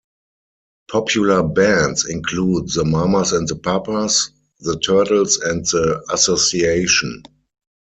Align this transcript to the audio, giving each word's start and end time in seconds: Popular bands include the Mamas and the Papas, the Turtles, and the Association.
Popular 0.89 1.43
bands 1.43 2.07
include 2.09 2.69
the 2.73 2.83
Mamas 2.83 3.33
and 3.33 3.47
the 3.47 3.55
Papas, 3.55 4.31
the 4.59 4.79
Turtles, 4.79 5.37
and 5.37 5.63
the 5.63 6.03
Association. 6.11 7.21